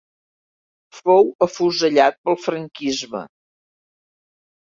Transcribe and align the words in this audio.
Fou 0.99 1.27
afusellat 1.47 2.17
pel 2.29 2.39
franquisme. 2.45 3.21